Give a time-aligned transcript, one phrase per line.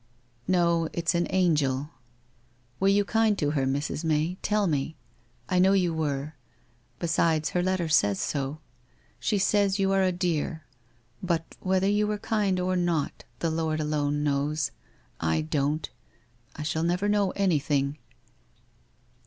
[0.47, 1.91] No, it's an angel.
[2.79, 4.03] Were you kind to her, Mrs.
[4.03, 4.97] May, tell me?
[5.47, 6.33] I know you were.
[6.97, 8.61] Besides her letter says so.
[9.19, 10.65] She says you are a dear.
[11.21, 14.71] But whether you were kind or not, the Lord alone knows.
[15.19, 15.87] I don't.
[16.55, 16.63] I.
[16.63, 17.99] hall never know anything.